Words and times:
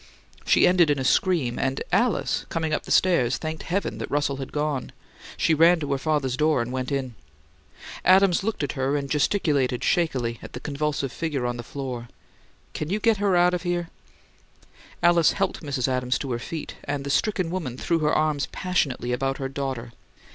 She 0.47 0.65
ended 0.65 0.89
in 0.89 0.97
a 0.97 1.03
scream; 1.03 1.59
and 1.59 1.83
Alice, 1.91 2.47
coming 2.49 2.73
up 2.73 2.85
the 2.85 2.91
stairs, 2.91 3.37
thanked 3.37 3.61
heaven 3.61 3.99
that 3.99 4.09
Russell 4.09 4.37
had 4.37 4.51
gone. 4.51 4.91
She 5.37 5.53
ran 5.53 5.79
to 5.79 5.91
her 5.91 5.99
father's 5.99 6.35
door 6.35 6.59
and 6.59 6.71
went 6.71 6.91
in. 6.91 7.13
Adams 8.03 8.43
looked 8.43 8.63
at 8.63 8.71
her, 8.71 8.97
and 8.97 9.11
gesticulated 9.11 9.83
shakily 9.83 10.39
at 10.41 10.53
the 10.53 10.59
convulsive 10.59 11.11
figure 11.11 11.45
on 11.45 11.57
the 11.57 11.61
floor. 11.61 12.07
"Can 12.73 12.89
you 12.89 12.99
get 12.99 13.17
her 13.17 13.35
out 13.35 13.53
of 13.53 13.61
here?" 13.61 13.89
Alice 15.03 15.33
helped 15.33 15.61
Mrs. 15.61 15.87
Adams 15.87 16.17
to 16.17 16.31
her 16.31 16.39
feet; 16.39 16.77
and 16.85 17.03
the 17.03 17.11
stricken 17.11 17.51
woman 17.51 17.77
threw 17.77 17.99
her 17.99 18.11
arms 18.11 18.47
passionately 18.51 19.13
about 19.13 19.37
her 19.37 19.49
daughter. 19.49 19.93